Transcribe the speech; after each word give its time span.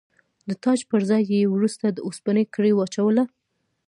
د 0.47 0.49
تاج 0.63 0.79
پر 0.89 1.01
ځای 1.09 1.23
یې 1.33 1.39
ورته 1.53 1.87
د 1.91 1.99
اوسپنې 2.07 2.43
کړۍ 2.53 2.73
واچوله. 2.75 3.23